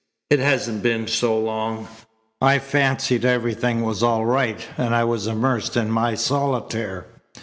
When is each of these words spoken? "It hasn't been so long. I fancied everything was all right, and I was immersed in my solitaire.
"It 0.31 0.39
hasn't 0.39 0.81
been 0.81 1.05
so 1.05 1.37
long. 1.37 1.87
I 2.41 2.57
fancied 2.57 3.23
everything 3.23 3.83
was 3.83 4.01
all 4.01 4.25
right, 4.25 4.67
and 4.75 4.95
I 4.95 5.03
was 5.03 5.27
immersed 5.27 5.77
in 5.77 5.91
my 5.91 6.15
solitaire. 6.15 7.05